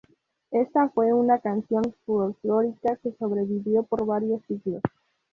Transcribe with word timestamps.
Esta 0.49 0.89
fue 0.89 1.13
una 1.13 1.37
canción 1.37 1.83
folclórica 2.07 2.95
que 3.03 3.13
sobrevivió 3.19 3.83
por 3.83 4.03
varios 4.07 4.41
siglos. 4.47 4.81